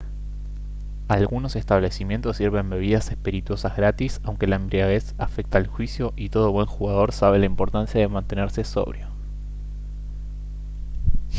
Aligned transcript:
algunos 1.09 1.55
establecimientos 1.55 2.37
sirven 2.37 2.71
bebidas 2.71 3.11
espirituosas 3.11 3.75
gratis 3.77 4.19
aunque 4.23 4.47
la 4.47 4.55
embriaguez 4.55 5.13
afecta 5.19 5.59
el 5.59 5.67
juicio 5.67 6.11
y 6.15 6.29
todo 6.29 6.51
buen 6.51 6.65
jugador 6.65 7.11
sabe 7.11 7.37
la 7.37 7.45
importancia 7.45 8.01
de 8.01 8.07
mantenerse 8.07 8.63
sobrio 8.63 9.07